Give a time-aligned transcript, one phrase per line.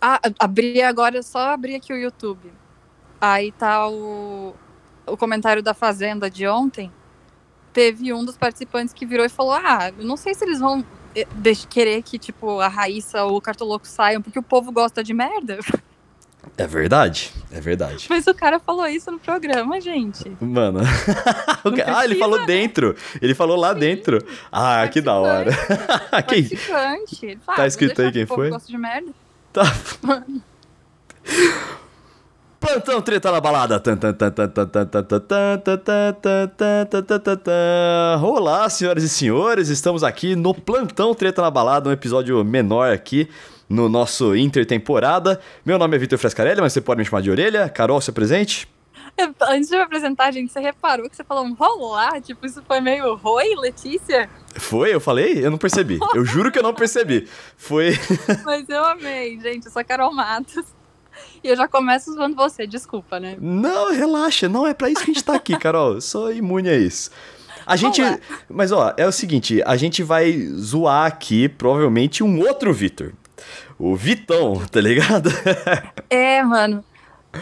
[0.00, 2.52] Ah, abri agora, só abri aqui o YouTube.
[3.20, 4.54] Aí tá o,
[5.06, 6.90] o comentário da Fazenda de ontem.
[7.72, 11.26] Teve um dos participantes que virou e falou: Ah, não sei se eles vão eh,
[11.68, 15.58] querer que, tipo, a Raíssa ou o Cartoloco saiam, porque o povo gosta de merda.
[16.56, 18.06] É verdade, é verdade.
[18.08, 20.30] Mas o cara falou isso no programa, gente.
[20.40, 20.80] Mano.
[21.86, 22.46] Ah, ele falou né?
[22.46, 22.96] dentro.
[23.20, 24.18] Ele falou lá dentro.
[24.50, 25.50] Ah, que da hora.
[26.26, 26.48] quem?
[26.48, 27.26] Participante.
[27.26, 28.50] Ele fala, Tá "Ah, escrito aí quem que o povo foi?
[28.50, 29.12] gosta de merda.
[29.52, 29.62] Tá.
[32.60, 33.82] Plantão treta na balada.
[38.22, 43.28] Olá, senhoras e senhores, estamos aqui no Plantão Treta na Balada, um episódio menor aqui
[43.68, 45.40] no nosso intertemporada.
[45.64, 47.68] Meu nome é Vitor Frescarelli, mas você pode me chamar de Orelha.
[47.68, 48.68] Carol, seu presente.
[49.48, 52.20] Antes de me apresentar, gente, você reparou que você falou um rolar?
[52.20, 54.28] Tipo, isso foi meio Oi, Letícia?
[54.54, 54.94] Foi?
[54.94, 55.44] Eu falei?
[55.44, 55.98] Eu não percebi.
[56.14, 57.28] Eu juro que eu não percebi.
[57.56, 57.98] Foi.
[58.44, 59.66] Mas eu amei, gente.
[59.66, 60.64] Eu sou a Carol Matos.
[61.42, 63.36] E eu já começo zoando você, desculpa, né?
[63.40, 65.94] Não, relaxa, não é pra isso que a gente tá aqui, Carol.
[65.94, 67.10] Eu sou imune a isso.
[67.66, 68.00] A gente.
[68.00, 68.18] Olá.
[68.48, 73.12] Mas ó, é o seguinte, a gente vai zoar aqui provavelmente um outro Vitor.
[73.78, 75.30] O Vitão, tá ligado?
[76.10, 76.84] É, mano.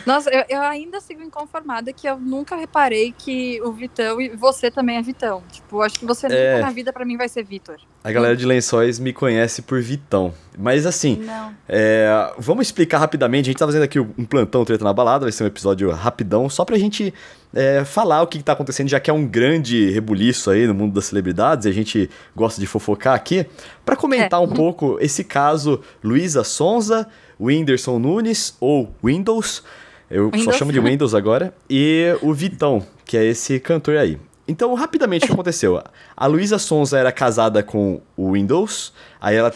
[0.06, 4.70] Nossa, eu, eu ainda sigo inconformada que eu nunca reparei que o Vitão e você
[4.70, 5.42] também é Vitão.
[5.50, 6.53] Tipo, acho que você É.
[6.56, 7.77] nunca na vida pra mim vai ser Vitor.
[8.05, 10.33] A galera de lençóis me conhece por Vitão.
[10.59, 11.25] Mas assim.
[11.69, 13.47] É, vamos explicar rapidamente.
[13.47, 16.48] A gente tá fazendo aqui um plantão treta na balada, vai ser um episódio rapidão,
[16.50, 17.12] só pra gente
[17.54, 20.94] é, falar o que tá acontecendo, já que é um grande rebuliço aí no mundo
[20.94, 23.46] das celebridades, e a gente gosta de fofocar aqui,
[23.84, 24.42] Pra comentar É.
[24.44, 27.06] um pouco esse caso Luísa Sonza,
[27.41, 29.62] Whindersson Nunes, ou Windows,
[30.10, 30.56] eu só Windows.
[30.56, 34.19] chamo de Windows agora, e o Vitão, que é esse cantor aí.
[34.50, 35.82] Então, rapidamente, o que aconteceu?
[36.16, 39.52] A Luísa Sonza era casada com o Windows, aí ela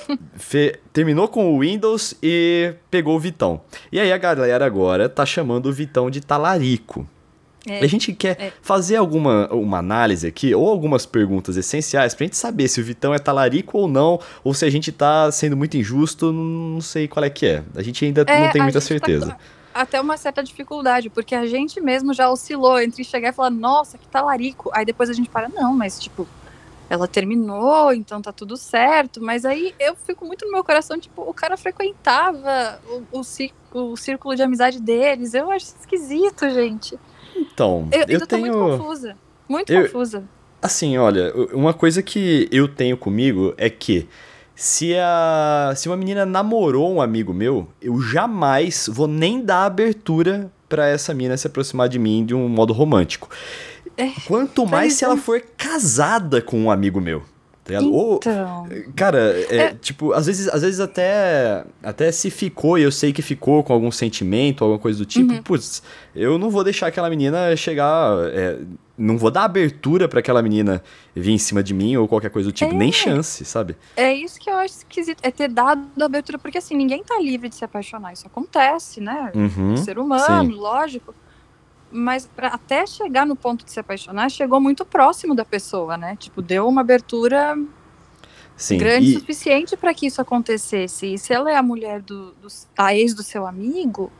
[0.92, 3.62] terminou com o Windows e pegou o Vitão.
[3.90, 7.06] E aí a galera agora tá chamando o Vitão de talarico.
[7.66, 8.52] É, A gente quer é.
[8.60, 13.14] fazer alguma uma análise aqui, ou algumas perguntas essenciais, pra gente saber se o Vitão
[13.14, 17.24] é talarico ou não, ou se a gente tá sendo muito injusto, não sei qual
[17.24, 17.62] é que é.
[17.74, 19.32] A gente ainda É, não tem muita tá certeza.
[19.32, 23.48] com até uma certa dificuldade, porque a gente mesmo já oscilou entre chegar e falar,
[23.50, 24.70] nossa, que talarico.
[24.74, 26.28] Aí depois a gente para, não, mas tipo,
[26.90, 29.22] ela terminou, então tá tudo certo.
[29.22, 32.80] Mas aí eu fico muito no meu coração, tipo, o cara frequentava
[33.12, 35.32] o, o, o círculo de amizade deles.
[35.32, 36.98] Eu acho esquisito, gente.
[37.36, 38.42] Então, Eu, eu, tô tenho.
[38.56, 39.16] muito confusa.
[39.48, 40.24] Muito Eu- confusa.
[40.60, 44.06] Assim, olha, uma coisa que eu tenho comigo é que
[44.54, 50.52] se a se uma menina namorou um amigo meu, eu jamais vou nem dar abertura
[50.68, 53.28] pra essa menina se aproximar de mim de um modo romântico.
[53.96, 55.18] É, Quanto mais pois se ela é.
[55.18, 57.22] for casada com um amigo meu.
[57.64, 57.92] Tá ligado?
[57.92, 58.66] Ou, Então.
[58.96, 59.18] Cara,
[59.48, 59.74] é, É.
[59.74, 63.72] tipo, às vezes, às vezes até, até se ficou e eu sei que ficou com
[63.72, 65.42] algum sentimento, alguma coisa do tipo, Uhum.
[65.42, 65.82] putz,
[66.14, 68.58] eu não vou deixar aquela menina chegar, é,
[68.98, 70.82] não vou dar abertura pra aquela menina
[71.14, 72.76] vir em cima de mim ou qualquer coisa do tipo, É.
[72.76, 73.76] nem chance, sabe?
[73.96, 77.48] É isso que eu acho esquisito, é ter dado abertura, porque assim, ninguém tá livre
[77.48, 79.30] de se apaixonar, isso acontece, né?
[79.36, 79.76] Uhum.
[79.76, 81.14] ser humano, lógico.
[81.92, 86.16] Mas pra até chegar no ponto de se apaixonar, chegou muito próximo da pessoa, né?
[86.16, 87.54] Tipo, deu uma abertura
[88.56, 88.78] Sim.
[88.78, 91.14] grande E, o suficiente para que isso acontecesse.
[91.14, 92.48] E se ela é a mulher do, do
[92.78, 94.10] a ex do seu amigo,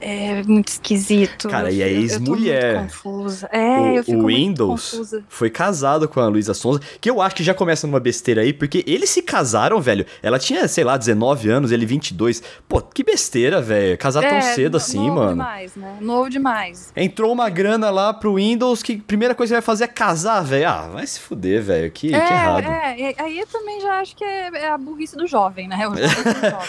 [0.00, 1.48] é muito esquisito.
[1.48, 2.82] Cara, e a ex-mulher?
[2.82, 3.48] confusa.
[3.52, 7.34] É, o, eu fico o Windows foi casado com a Luísa Sonza, que eu acho
[7.36, 10.04] que já começa numa besteira aí, porque eles se casaram, velho.
[10.22, 12.42] Ela tinha, sei lá, 19 anos, ele 22.
[12.68, 13.96] Pô, que besteira, velho.
[13.98, 15.30] Casar tão É, cedo no- assim, novo mano.
[15.32, 15.96] demais, né?
[16.00, 16.92] Novo demais.
[16.96, 20.42] Entrou uma grana lá pro Windows que a primeira coisa que vai fazer é casar,
[20.42, 20.68] velho.
[20.68, 21.90] Ah, vai se fuder, velho.
[21.90, 22.64] Que, que é, errado.
[22.66, 25.86] é, aí eu também já acho que é, é a burrice do jovem, né?
[25.88, 26.06] O jovem.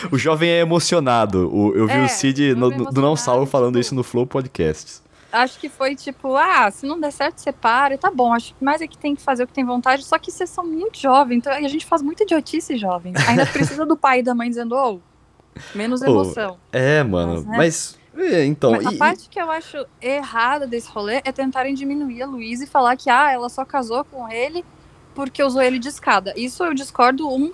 [0.11, 1.49] O jovem é emocionado.
[1.53, 4.03] O- eu vi É, o Cid no- jovem no- do Não Salvo falando isso no
[4.03, 5.01] Flow Podcasts.
[5.31, 8.33] acho que foi tipo, ah, se não der certo, separa, e tá bom.
[8.33, 10.50] Acho que mais é que tem que fazer o que tem vontade, só que vocês
[10.50, 13.13] são muito jovens, então a gente faz muita idiotice jovem.
[13.28, 15.00] Ainda precisa do pai e da mãe dizendo, ô,
[15.75, 16.57] menos Ô, emoção.
[16.72, 17.43] É, mano.
[17.46, 17.58] Mas, né?
[17.58, 17.97] Mas,
[18.34, 18.72] é, então.
[18.72, 22.64] Mas a e- parte que eu acho errada desse rolê é tentarem diminuir a Luísa
[22.64, 24.64] e falar que, ah, ela só casou com ele
[25.14, 26.31] porque usou ele de escada.
[26.37, 27.52] Isso eu discordo um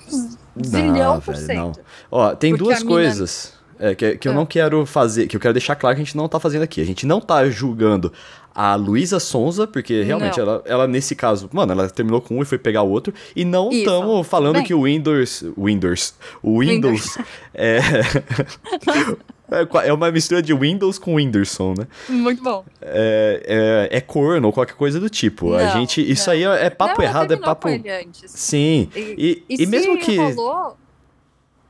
[0.63, 1.77] zilhão por velho, cento.
[1.77, 1.83] não.
[2.11, 3.53] Ó, tem Porque duas a mina- coisas
[3.91, 4.35] é, que, que eu Ah.
[4.35, 6.79] não quero fazer, que eu quero deixar claro que a gente não tá fazendo aqui.
[6.81, 8.11] A gente não tá julgando
[8.55, 10.43] a Luísa Sonza, porque realmente Não.
[10.47, 13.11] ela, ela, nesse caso, mano, ela terminou com um e foi pegar o outro.
[13.35, 14.63] E não estamos falando Bem.
[14.63, 15.43] que o Windows.
[15.57, 16.13] Windows.
[16.41, 17.17] O Windows
[17.53, 17.79] é.
[19.51, 21.87] é qua- é uma mistura de Windows com Whindersson, né?
[22.09, 22.63] Muito bom.
[22.81, 25.53] É, é, é corno ou qualquer coisa do tipo.
[25.53, 26.01] a Não, gente.
[26.01, 26.33] Isso não.
[26.33, 27.67] aí é, é papo Não, errado, é papo.
[28.27, 28.89] Sim.
[28.95, 30.15] E, E, e e mesmo que.
[30.17, 30.77] rolou,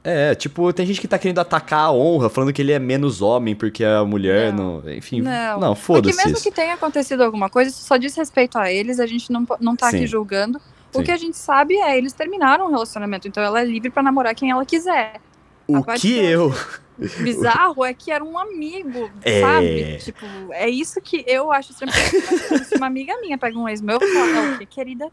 [0.03, 3.21] É, tipo, tem gente que tá querendo atacar a honra, falando que ele é menos
[3.21, 4.81] homem porque a mulher Não.
[4.81, 4.91] não.
[4.93, 6.43] enfim, Não, não, Porque foda-se mesmo isso.
[6.43, 9.75] que tenha acontecido alguma coisa, isso só diz respeito a eles, a gente não, não
[9.77, 9.97] tá Sim.
[9.97, 10.59] aqui julgando.
[10.59, 10.99] Sim.
[10.99, 14.03] O que a gente sabe é, eles terminaram o relacionamento, então ela é livre pra
[14.03, 15.21] namorar quem ela quiser.
[15.67, 16.53] O a que que eu
[16.99, 17.07] eu.
[17.23, 19.41] Bizarro é que era um amigo, É.
[19.41, 19.97] sabe?
[20.03, 22.65] Tipo, é isso que eu acho extremamente.
[22.65, 25.09] Se uma amiga minha pega um ex meu, eu falo, "Ah, o que, querida?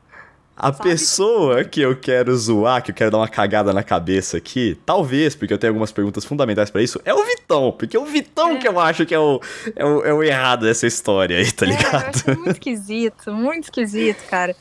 [0.62, 0.90] A Sabe?
[0.90, 5.34] pessoa que eu quero zoar, que eu quero dar uma cagada na cabeça aqui, talvez,
[5.34, 7.72] porque eu tenho algumas perguntas fundamentais pra isso, é o Vitão.
[7.72, 8.56] Porque é o Vitão É.
[8.56, 9.40] que eu acho que é o,
[9.74, 12.04] é o, é o errado dessa história aí, tá É, eu ligado?
[12.14, 14.54] acho muito esquisito, muito esquisito, cara.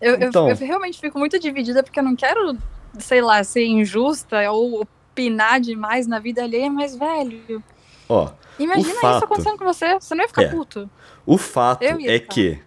[0.00, 0.48] Eu, eu- Então.
[0.48, 2.56] eu realmente fico muito dividida porque eu não quero,
[2.98, 4.80] sei lá, ser injusta ou
[5.12, 7.62] opinar demais na vida alheia, mas, velho,
[8.08, 9.94] Ó, imagina fato- isso acontecendo com você.
[9.94, 10.48] Você não ia ficar É.
[10.48, 10.90] puto.
[11.26, 12.58] o fato Eu é que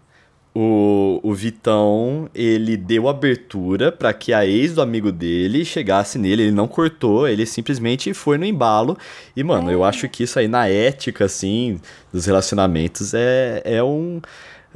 [0.60, 6.44] o, o Vitão, ele deu abertura pra que a ex do amigo dele chegasse nele,
[6.44, 8.98] ele não cortou, ele simplesmente foi no embalo.
[9.36, 9.74] E, mano, É.
[9.76, 11.80] eu acho que isso aí na ética, assim,
[12.12, 14.20] dos relacionamentos é, é um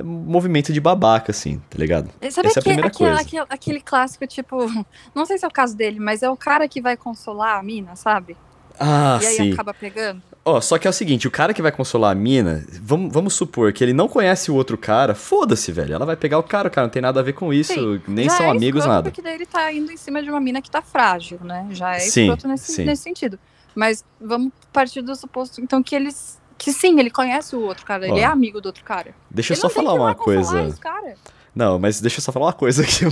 [0.04, 2.12] movimento de babaca, assim, tá ligado?
[2.30, 3.22] Sabe Essa é a primeira aquele, coisa.
[3.22, 4.58] aquele, aquele clássico, tipo,
[5.16, 7.64] não sei se é o caso dele, mas é o cara que vai consolar a
[7.64, 8.38] mina, sabe?
[8.82, 9.54] Ah, e aí sim.
[9.54, 10.22] acaba pegando.
[10.44, 13.34] Ó, só que é o seguinte, o cara que vai consolar a mina, vamos, vamos
[13.36, 15.94] supor que ele não conhece o outro cara, foda-se, velho.
[15.94, 18.02] Ela vai pegar o cara, o cara não tem nada a ver com isso, Sim,
[18.08, 19.04] nem Já são é amigos, nada.
[19.04, 21.68] Porque daí ele tá indo em cima de uma mina que tá frágil, né?
[21.72, 22.86] Já é Sim, escroto nesse, sim.
[22.86, 23.38] nesse sentido.
[23.76, 26.40] Mas vamos partir do suposto, então, que eles.
[26.58, 29.16] Que sim, ele conhece o outro cara, ele Ó, é amigo do outro cara.
[29.30, 30.64] Deixa eu ele só falar uma coisa.
[30.64, 31.16] esse cara.
[31.54, 33.04] Não, mas deixa eu só falar uma coisa aqui,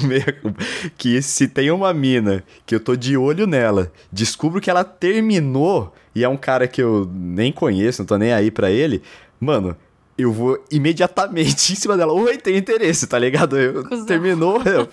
[0.97, 5.93] que se tem uma mina que eu tô de olho nela, descubro que ela terminou
[6.15, 9.01] e é um cara que eu nem conheço, não tô nem aí pra ele,
[9.39, 9.75] mano,
[10.17, 12.13] eu vou imediatamente em cima dela.
[12.13, 13.57] Oi, tem interesse, tá ligado?
[13.57, 14.05] Eu, Cusão.
[14.05, 14.61] terminou.
[14.63, 14.87] eu-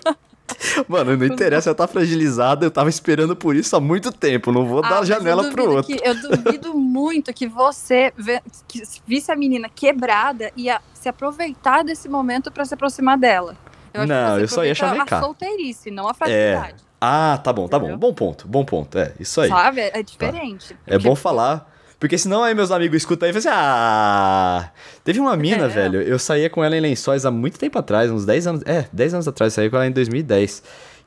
[0.87, 4.65] Mano, não interessa, ela tá fragilizada, eu tava esperando por isso há muito tempo, não
[4.65, 5.95] vou Ah, dar janela pro outro.
[5.95, 11.07] que- eu duvido muito que você vê- que visse a menina quebrada e ia se
[11.07, 13.55] aproveitar desse momento pra se aproximar dela.
[13.93, 15.19] Eu acho Não, eu só ia chavecar.
[15.19, 16.83] a solteirice, não a fragilidade.
[16.99, 17.85] Ah, tá bom, tá bom.
[17.85, 17.99] Entendeu?
[17.99, 18.97] Bom ponto, bom ponto.
[18.97, 19.49] É, isso aí.
[19.49, 19.81] Sabe?
[19.81, 20.75] É, é diferente.
[20.85, 21.71] É Porque- bom falar.
[21.99, 24.69] Porque senão aí meus amigos escutam aí e falam assim: Ah.
[25.03, 25.67] Teve uma mina, É.
[25.67, 26.01] velho.
[26.01, 28.61] Eu saía com ela em lençóis há muito tempo atrás, uns 10 anos.
[28.65, 30.61] É, 10 anos atrás, saí com ela em 2010.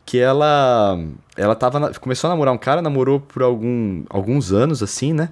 [0.05, 0.99] Que ela.
[1.37, 1.93] Ela tava.
[2.01, 5.29] começou a namorar um cara, namorou por algum, alguns anos, assim, né?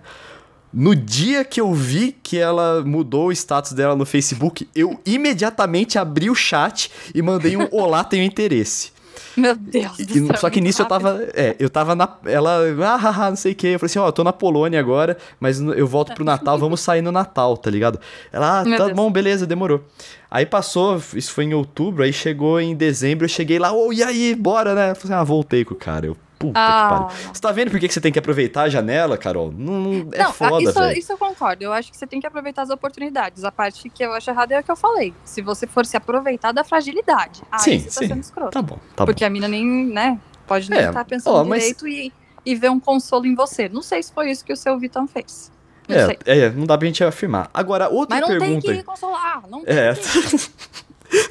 [0.73, 5.99] No dia que eu vi que ela mudou o status dela no Facebook, eu imediatamente
[5.99, 8.93] abri o chat e mandei um Olá, tenho interesse.
[9.37, 10.37] Meu Deus do céu.
[10.37, 11.09] só que nisso eu rápido.
[11.09, 11.23] tava.
[11.35, 12.09] É, eu tava na.
[12.25, 12.61] Ela.
[12.85, 13.69] Ah, haha, não sei o que.
[13.69, 16.81] Eu falei assim, ó, eu tô na Polônia agora, mas eu volto pro Natal, vamos
[16.81, 17.99] sair no Natal, tá ligado?
[18.33, 18.97] Ela, ah, Meu tá Deus.
[18.97, 19.83] bom, beleza, demorou.
[20.31, 24.03] Aí passou, isso foi em outubro, aí chegou em dezembro, eu cheguei lá, ô, e
[24.03, 24.91] aí, bora, né?
[24.91, 26.07] Eu falei assim, ah, voltei com o cara.
[26.07, 26.89] Eu, puta Ah.
[27.09, 27.35] que pariu.
[27.35, 29.53] Você tá vendo por que você tem que aproveitar a janela, Carol?
[29.57, 30.99] Não, não- é Não, foda, isso, velho.
[30.99, 31.65] isso eu concordo.
[31.65, 33.43] Eu acho que você tem que aproveitar as oportunidades.
[33.45, 35.13] A parte que eu acho errada é o que eu falei.
[35.25, 38.09] Se você for se aproveitar da fragilidade, aí Sim, você tá sim.
[38.09, 38.51] sendo escroto.
[38.53, 41.61] Tá bom, tá Porque a mina nem, né, pode nem É, estar pensando ó, mas-
[41.61, 42.13] direito e,
[42.47, 43.69] e ver um consolo em você.
[43.69, 45.51] Não sei se foi isso que o seu Vitão fez.
[45.89, 45.95] bom.
[45.95, 46.19] Não sei.
[46.27, 47.51] É, é, não dá pra gente afirmar.
[47.53, 48.67] Agora, outra Mas não pergunta.
[48.69, 49.43] tem que consolar.
[49.49, 49.95] Não tem É.
[49.95, 50.51] que.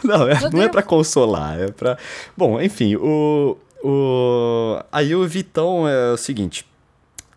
[0.04, 1.98] Não, é- não é pra consolar, é pra.
[2.36, 3.56] Bom, enfim, o.
[3.89, 4.83] o...
[4.91, 6.65] Aí o Vitão é o seguinte.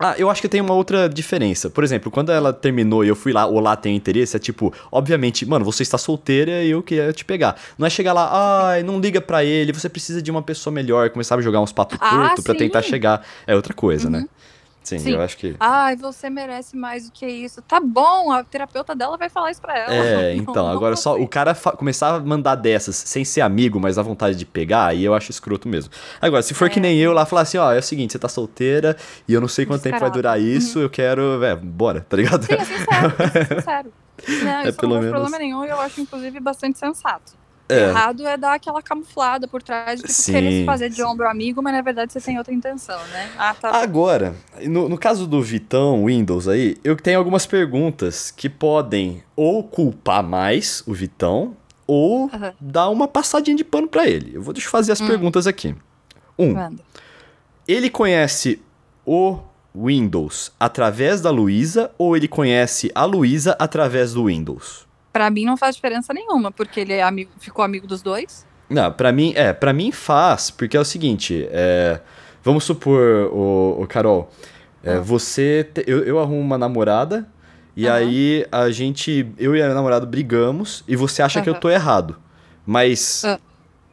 [0.02, 1.68] Ah, eu acho que tem uma outra diferença.
[1.68, 5.44] Por exemplo, quando ela terminou e eu fui lá, olá, tem interesse, é tipo, obviamente,
[5.44, 7.54] mano, você está solteira e eu queria te pegar.
[7.76, 8.30] Não é chegar lá,
[8.70, 11.70] ai, não liga pra ele, você precisa de uma pessoa melhor, começar a jogar uns
[11.70, 12.60] papos Ah, curtos pra sim.
[12.60, 13.26] tentar chegar.
[13.46, 14.24] É outra coisa, né?
[14.98, 15.10] Sim, Sim.
[15.12, 15.54] eu acho que.
[15.60, 17.60] Ai, você merece mais do que isso.
[17.62, 19.94] Tá bom, a terapeuta dela vai falar isso pra ela.
[19.94, 23.78] É, Não- então, não agora só o cara começar a mandar dessas sem ser amigo,
[23.80, 25.92] mas a vontade de pegar, aí eu acho escroto mesmo.
[26.20, 26.68] Agora, se for É.
[26.68, 28.96] que nem eu lá falar assim, ó, é o seguinte, você tá solteira
[29.28, 32.44] e eu não sei quanto tempo vai durar isso, eu quero, é, bora, tá ligado?
[32.44, 33.92] Sim, é sincero, é sincero.
[34.44, 37.32] Não, É, isso pelo não tem menos- problema nenhum e eu acho, inclusive, bastante sensato.
[37.70, 37.88] É.
[37.88, 41.02] Errado é dar aquela camuflada por trás de tipo, Sim, querer se fazer de sim.
[41.02, 43.30] ombro amigo, mas na verdade você tem outra intenção, né?
[43.38, 43.70] Ah, tá.
[43.70, 49.62] Agora, no, no caso do Vitão Windows aí, eu tenho algumas perguntas que podem ou
[49.64, 52.52] culpar mais o Vitão ou Aham.
[52.60, 54.32] dar uma passadinha de pano pra ele.
[54.34, 55.06] Eu vou deixa eu fazer as Hum.
[55.06, 55.74] perguntas aqui.
[56.38, 56.82] Um, Manda.
[57.66, 58.60] ele conhece
[59.04, 59.38] o
[59.74, 64.86] Windows através da Luísa ou ele conhece a Luísa através do Windows?
[65.12, 68.46] Pra mim não faz diferença nenhuma, porque ele é amigo, ficou amigo dos dois.
[68.68, 72.00] Não, pra mim, é, para mim faz, porque é o seguinte, é,
[72.44, 74.30] vamos supor, o, Carol,
[74.84, 75.00] é, Ah.
[75.00, 77.26] você, te- eu, eu arrumo uma namorada
[77.76, 77.96] e Aham.
[77.96, 82.16] aí a gente, eu e a namorada brigamos e você acha que eu tô errado,
[82.64, 83.40] mas Ah.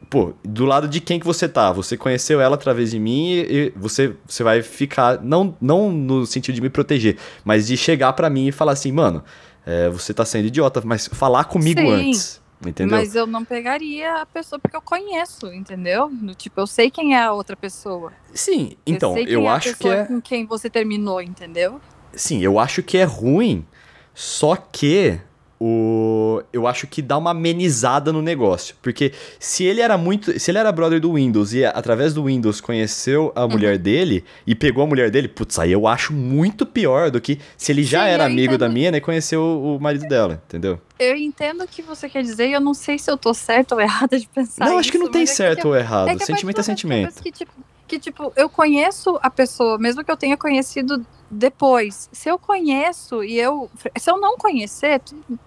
[0.08, 1.72] pô, do lado de quem que você tá?
[1.72, 6.54] Você conheceu ela através de mim e você, você vai ficar, não, não no sentido
[6.54, 9.24] de me proteger, mas de chegar para mim e falar assim, mano,
[9.66, 11.92] é, você tá sendo idiota, mas falar comigo Sim.
[11.92, 12.40] antes.
[12.66, 12.98] Entendeu?
[12.98, 16.08] Mas eu não pegaria a pessoa porque eu conheço, entendeu?
[16.10, 18.12] No, tipo, eu sei quem é a outra pessoa.
[18.34, 20.04] Sim, então, eu, eu é acho que é.
[20.04, 21.80] com quem você terminou, entendeu?
[22.12, 23.64] Sim, eu acho que é ruim,
[24.12, 25.20] só que
[25.60, 30.50] o eu acho que dá uma amenizada no negócio, porque se ele era muito, se
[30.50, 34.84] ele era brother do Windows e através do Windows conheceu a mulher dele e pegou
[34.84, 38.10] a mulher dele, putz, aí eu acho muito pior do que se ele já Sim,
[38.10, 38.74] era amigo da entendo.
[38.74, 40.80] minha e conheceu o marido dela, entendeu?
[40.98, 43.74] Eu entendo o que você quer dizer e eu não sei se eu tô certa
[43.74, 45.70] ou errada de pensar não, acho que isso, não tem mas é que certo eu-
[45.70, 47.22] ou errado, é que a sentimento é sentimento.
[47.22, 47.52] Que, tipo,
[47.88, 52.08] que, tipo, eu conheço a pessoa, mesmo que eu tenha conhecido depois.
[52.12, 53.70] Se eu conheço e eu.
[53.98, 55.00] Se eu não conhecer,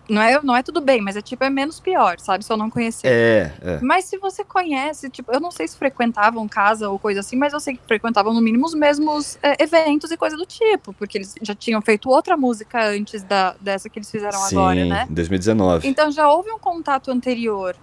[0.07, 2.45] não é, não é tudo bem, mas é tipo, é menos pior, sabe?
[2.45, 3.07] Se eu não conhecer.
[3.07, 3.79] É, é.
[3.81, 7.53] Mas se você conhece, tipo, eu não sei se frequentavam casa ou coisa assim, mas
[7.53, 11.17] eu sei que frequentavam no mínimo os mesmos é, eventos e coisa do tipo, porque
[11.17, 15.07] eles já tinham feito outra música antes da, dessa que eles fizeram Sim, agora, né?
[15.09, 15.87] em 2019.
[15.87, 17.75] Então já houve um contato anterior.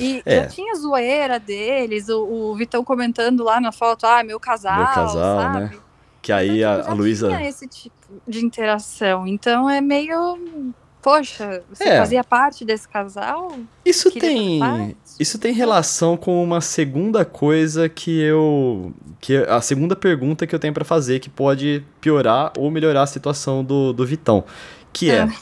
[0.00, 0.42] E É.
[0.42, 4.86] já tinha zoeira deles, o, o Vitão comentando lá na foto, ah, meu casal, Meu
[4.86, 5.60] casal, sabe?
[5.60, 5.70] né?
[6.22, 7.28] Que aí Então, a, tipo, a já Luísa.
[7.28, 7.94] tinha esse tipo
[8.26, 9.26] de interação.
[9.26, 10.72] Então é meio.
[11.00, 11.98] Poxa, você É.
[11.98, 13.52] fazia parte desse casal?
[13.84, 14.60] Isso tem.
[15.18, 18.92] Isso tem relação com uma segunda coisa que eu.
[19.20, 23.06] que A segunda pergunta que eu tenho pra fazer que pode piorar ou melhorar a
[23.06, 24.44] situação do, do Vitão.
[24.92, 25.32] Que é Ah.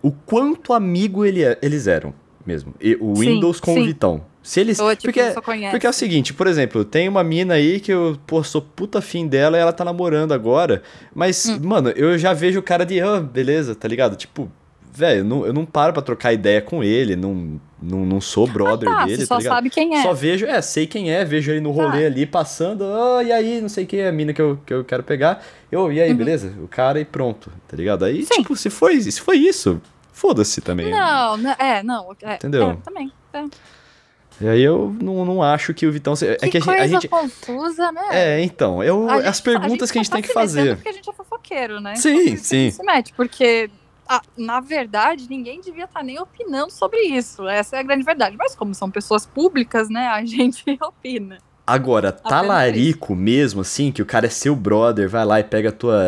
[0.00, 2.14] o quanto amigo ele é- eles eram
[2.46, 2.74] mesmo.
[2.80, 3.86] E o Sim, Windows com o sim.
[3.86, 4.24] Vitão.
[4.42, 4.78] Se eles.
[4.78, 8.16] Ou tipo, porque, porque é o seguinte, por exemplo, tem uma mina aí que eu,
[8.26, 10.82] pô, sou puta fim dela e ela tá namorando agora.
[11.14, 11.58] Mas, Hum.
[11.62, 14.14] mano, eu já vejo o cara de, ah, beleza, tá ligado?
[14.14, 14.48] Tipo,
[14.92, 18.46] velho, eu não, eu não paro pra trocar ideia com ele, não, não, não sou
[18.46, 19.54] brother Tá, dele, você tá só ligado?
[19.56, 20.02] sabe quem é.
[20.02, 22.06] Só vejo, é, sei quem é, vejo ele no rolê Tá.
[22.06, 24.84] ali passando, ah, e aí, não sei o que, a mina que eu, que eu
[24.84, 25.44] quero pegar.
[25.72, 26.16] Eu, e aí, Uhum.
[26.16, 26.52] beleza?
[26.62, 28.04] O cara e pronto, tá ligado?
[28.04, 28.42] Aí, Sim.
[28.42, 29.82] tipo, se foi, se foi isso,
[30.16, 30.90] foda-se também.
[30.90, 32.16] Não, não, é, não.
[32.22, 32.70] É, Entendeu?
[32.70, 33.12] É, também.
[33.32, 33.44] É.
[34.40, 36.14] E aí eu não, não acho que o Vitão.
[36.16, 36.64] se- É Que que a gente.
[36.66, 38.02] coisa a gente- confusa, né?
[38.10, 40.76] é, então, eu, A gente- as perguntas que a gente tem tá que fazer.
[40.76, 41.94] Porque a gente é fofoqueiro, né?
[41.96, 42.56] Sim, Então, que a sim.
[42.64, 43.70] gente se mete, porque,
[44.08, 47.48] ah, na verdade, ninguém devia estar nem opinando sobre isso.
[47.48, 48.36] Essa é a grande verdade.
[48.38, 51.38] Mas como são pessoas públicas, né, a gente opina.
[51.66, 55.72] Agora, talarico mesmo, assim, que o cara é seu brother, vai lá e pega a
[55.72, 55.98] tua,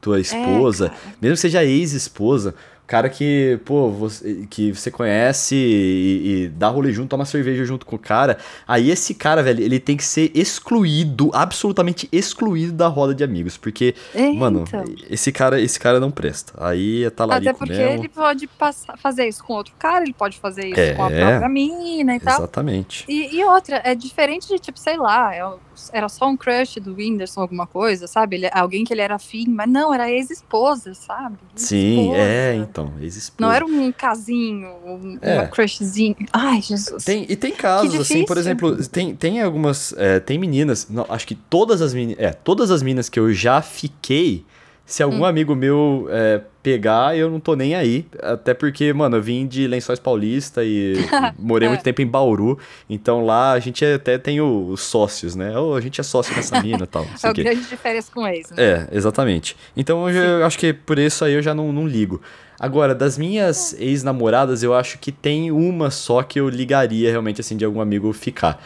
[0.00, 2.54] tua esposa, É, mesmo que seja ex-esposa,
[2.90, 7.86] cara que, pô, você, que você conhece e, e dá rolê junto, toma cerveja junto
[7.86, 12.88] com o cara, aí esse cara, velho, ele tem que ser excluído, absolutamente excluído da
[12.88, 14.84] roda de amigos, porque, É, mano, então.
[15.08, 16.52] esse cara, esse cara não presta.
[16.56, 18.00] Aí é talarico Até porque mesmo.
[18.00, 20.94] ele pode passar, fazer isso com outro cara, ele pode fazer isso É.
[20.94, 22.38] com a própria mina e tal.
[22.38, 23.04] Exatamente.
[23.08, 25.54] E, e outra, é diferente de, tipo, sei lá, é-
[25.92, 28.36] era só um crush do Whindersson, alguma coisa, sabe?
[28.36, 31.36] Ele, alguém que ele era afim, mas não, era ex-esposa, sabe?
[31.54, 32.18] Sim, Ex-esposa.
[32.20, 33.36] é, então, ex-esposa.
[33.40, 35.34] Não era um casinho, um, É.
[35.40, 36.16] uma crushzinho.
[36.32, 37.04] Ai, Jesus.
[37.04, 39.92] Tem, e tem casos, assim, por exemplo, tem, tem algumas.
[39.96, 40.86] é, tem meninas.
[40.88, 42.18] não, acho que todas as meninas.
[42.22, 44.44] É, todas as meninas que eu já fiquei.
[44.86, 45.24] Se algum Hum.
[45.24, 48.06] amigo meu é, pegar, eu não tô nem aí.
[48.22, 50.94] Até porque, mano, eu vim de Lençóis Paulista e
[51.38, 51.70] morei É.
[51.70, 52.58] muito tempo em Bauru.
[52.88, 55.56] Então lá a gente até tem os sócios, né?
[55.58, 57.04] Ô, a gente é sócio dessa mina e tal.
[57.04, 58.56] Não sei É o grande de férias com ex, né?
[58.62, 59.56] É, exatamente.
[59.76, 62.20] Então eu, já- eu acho que por isso aí eu já não, não ligo.
[62.58, 67.56] Agora, das minhas ex-namoradas, eu acho que tem uma só que eu ligaria realmente, assim,
[67.56, 68.62] de algum amigo ficar.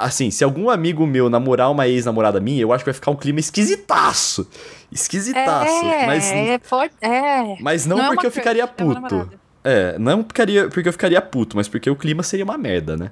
[0.00, 3.16] Assim, se algum amigo meu namorar uma ex-namorada minha, eu acho que vai ficar um
[3.16, 4.48] clima esquisitaço.
[4.90, 5.84] Esquisitaço.
[5.86, 7.56] É, mas, é, forte, é.
[7.60, 9.40] mas não, é porque uma eu ficaria crush, é uma puto.
[9.62, 13.10] É, não ficaria, porque eu ficaria puto, mas porque o clima seria uma merda, né?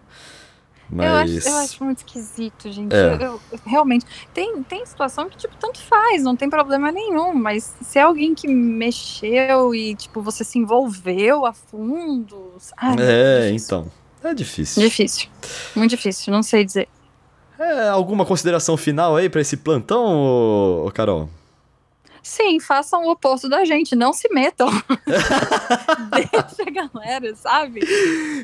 [0.91, 1.31] Mas.
[1.31, 2.95] Eu, acho, eu acho muito esquisito, gente.
[2.95, 3.15] É.
[3.15, 4.07] Eu- eu- realmente.
[4.33, 7.35] Tem, tem situação que, tipo, tanto faz, não tem problema nenhum.
[7.35, 12.55] Mas se é alguém que mexeu e, tipo, você se envolveu a fundo.
[12.77, 13.91] Ai, É, então.
[14.23, 14.83] É difícil.
[14.83, 15.29] Difícil.
[15.75, 16.89] Muito difícil, não sei dizer.
[17.59, 21.29] É, alguma consideração final aí pra esse plantão, ô, ô Carol?
[22.23, 24.69] Sim, façam o oposto da gente, não se metam.
[26.11, 27.81] Deixa a galera, sabe?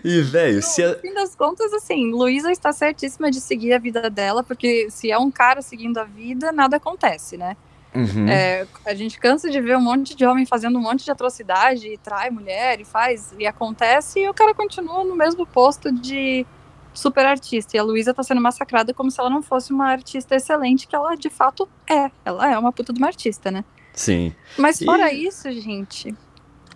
[0.02, 0.95] E, velho, se No a...
[0.97, 5.19] fim das contas, assim, Luísa está certíssima de seguir a vida dela, porque se é
[5.19, 7.57] um cara seguindo a vida, nada acontece, né?
[7.94, 8.28] Uhum.
[8.28, 11.86] É, a gente cansa de ver um monte de homem fazendo um monte de atrocidade,
[11.86, 16.44] e trai mulher, e faz, e acontece, e o cara continua no mesmo posto de
[16.92, 17.76] super artista.
[17.76, 20.94] E a Luísa tá sendo massacrada como se ela não fosse uma artista excelente, que
[20.96, 22.10] ela de fato é.
[22.24, 23.64] Ela é uma puta de uma artista, né?
[23.92, 24.32] Sim.
[24.58, 26.14] Mas E- fora isso, gente,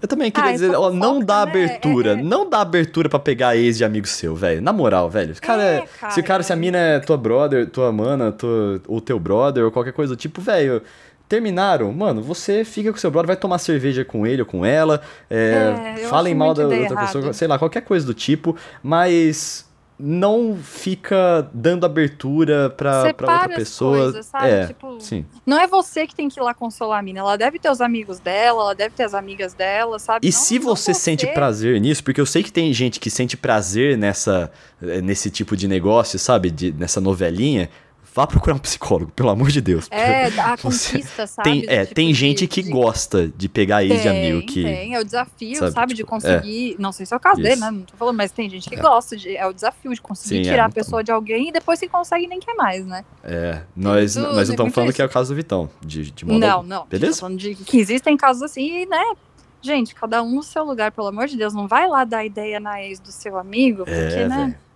[0.00, 1.50] Eu também queria Ah, dizer, ó, não dá né?
[1.50, 2.10] abertura.
[2.10, 2.22] É, é.
[2.22, 4.62] Não dá abertura pra pegar ex de amigo seu, velho.
[4.62, 5.32] Na moral, velho.
[5.34, 8.80] O Cara, É, Se o cara, se a mina é tua brother, tua mana, tua,
[8.86, 10.80] ou teu brother, ou qualquer coisa do tipo, velho.
[11.28, 15.02] Terminaram, mano, você fica com seu brother, vai tomar cerveja com ele ou com ela,
[15.28, 17.34] é, É, falem mal da outra pessoa, errado.
[17.34, 19.68] sei lá, qualquer coisa do tipo, mas
[20.00, 23.96] não fica dando abertura pra, pra outra pessoa.
[23.98, 24.48] coisas, sabe?
[24.48, 25.26] É, Tipo, sim.
[25.44, 27.18] Não é você que tem que ir lá consolar a mina.
[27.18, 30.24] Ela deve ter os amigos dela, ela deve ter as amigas dela, sabe?
[30.26, 33.10] E Não- se não você sente prazer nisso, porque eu sei que tem gente que
[33.10, 36.50] sente prazer nessa eh, nesse tipo de negócio, sabe?
[36.52, 37.68] De, nessa novelinha,
[38.18, 39.86] vá procurar um psicólogo, pelo amor de Deus.
[39.90, 41.50] É, a conquista, sabe?
[41.62, 44.62] Tem, é, tipo tem de- gente que de- gosta de pegar ex de amigo que.
[44.62, 46.76] Tem, é o desafio, sabe, sabe, tipo, de conseguir.
[46.78, 47.48] Não sei se é o caso Isso.
[47.48, 47.70] dele, né?
[47.70, 49.36] Não tô falando, mas tem gente que gosta de.
[49.36, 51.78] É o desafio de conseguir Sim, é, tirar a muito pessoa de alguém e depois
[51.78, 53.04] se consegue nem quer mais, né?
[53.22, 54.96] É, nós, tudo, mas não estamos falando isso.
[54.96, 55.70] que é o caso do Vitão.
[55.80, 56.86] De, de modo Não, não.
[56.86, 57.12] Beleza?
[57.14, 59.02] Tô falando de que existem casos assim, né?
[59.60, 61.52] Gente, cada um no seu lugar, pelo amor de Deus.
[61.52, 64.36] Não vai lá dar ideia na ex do seu amigo, porque, É, né?
[64.36, 64.67] velho.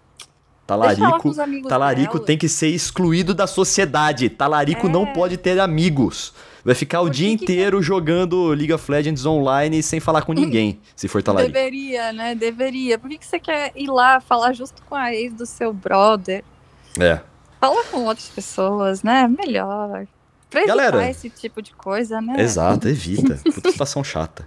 [0.72, 1.34] Talarico,
[1.68, 2.26] talarico dela.
[2.26, 4.28] tem que ser excluído da sociedade.
[4.28, 5.12] Talarico não É.
[5.12, 6.32] pode ter amigos.
[6.64, 10.22] Vai ficar o Por dia que que- inteiro jogando League of Legends online sem falar
[10.22, 11.52] com ninguém, se for talarico.
[11.52, 12.34] Deveria, né?
[12.36, 12.98] Deveria.
[12.98, 16.44] Por que, que você quer ir lá falar justo com a ex do seu brother?
[17.00, 17.20] É.
[17.60, 19.26] Fala com outras pessoas, né?
[19.28, 20.06] Melhor.
[20.50, 21.08] Pra Galera.
[21.08, 22.40] esse tipo de coisa, né?
[22.40, 23.40] Exato, evita.
[23.50, 24.46] Situação chata.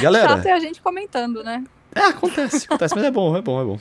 [0.00, 1.62] Galera, Chato é a gente comentando, né?
[1.96, 3.78] É, acontece, acontece, mas é bom, é bom, é bom.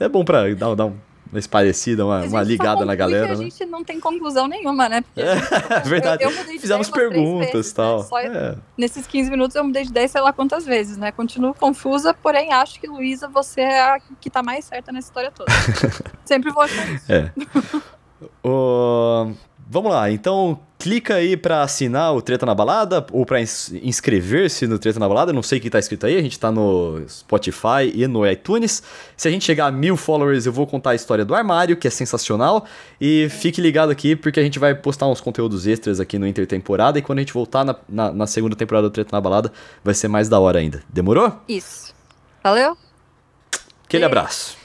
[0.00, 3.44] É bom pra dar, dar uma esparecida, uma, uma ligada na galera, a né?
[3.44, 5.00] gente não tem conclusão nenhuma, né?
[5.00, 6.24] Porque a gente- É verdade.
[6.24, 8.00] eu- eu Fizemos perguntas vezes, e tal.
[8.12, 8.30] né?
[8.34, 8.54] É.
[8.76, 11.10] Nesses 15 minutos eu mudei de ideia sei lá quantas vezes, né?
[11.10, 15.30] Continuo confusa, porém acho que, Luísa, você é a que tá mais certa nessa história
[15.30, 15.50] toda.
[16.24, 17.10] Sempre vou achar isso.
[17.10, 17.32] É.
[19.68, 24.66] Vamos lá, então clica aí pra assinar o Treta na Balada ou pra ins- inscrever-se
[24.66, 25.32] no Treta na Balada.
[25.32, 28.82] Não sei o que tá escrito aí, a gente tá no Spotify e no iTunes.
[29.16, 31.86] Se a gente chegar a mil followers, eu vou contar a história do armário, que
[31.86, 32.66] é sensacional.
[33.00, 36.98] E fique ligado aqui, porque a gente vai postar uns conteúdos extras aqui no Intertemporada.
[36.98, 39.52] E quando a gente voltar na, na, na segunda temporada do Treta na Balada,
[39.84, 40.82] vai ser mais da hora ainda.
[40.88, 41.32] Demorou?
[41.48, 41.94] Isso.
[42.42, 42.76] Valeu?
[43.86, 44.06] Aquele Beijo.
[44.06, 44.61] abraço.